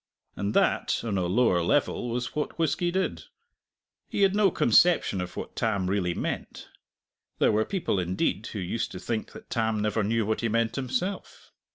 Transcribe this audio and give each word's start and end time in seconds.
And 0.35 0.55
that, 0.55 1.03
on 1.03 1.19
a 1.19 1.27
lower 1.27 1.61
level, 1.61 2.09
was 2.09 2.33
what 2.35 2.57
whisky 2.57 2.89
did. 2.89 3.25
He 4.09 4.23
had 4.23 4.33
no 4.35 4.49
conception 4.49 5.21
of 5.21 5.37
what 5.37 5.55
Tam 5.55 5.87
really 5.91 6.15
meant; 6.15 6.69
there 7.37 7.51
were 7.51 7.65
people, 7.65 7.99
indeed, 7.99 8.47
who 8.47 8.57
used 8.57 8.91
to 8.93 8.99
think 8.99 9.33
that 9.33 9.51
Tam 9.51 9.79
never 9.79 10.03
knew 10.03 10.25
what 10.25 10.41
he 10.41 10.49
meant 10.49 10.75
himself. 10.75 11.51